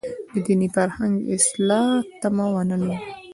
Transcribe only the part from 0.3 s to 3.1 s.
د دیني فرهنګ اصلاح تمه ونه لرو.